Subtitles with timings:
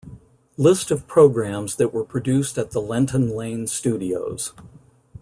[0.57, 4.51] List of programmes that were produced at the Lenton Lane Studios.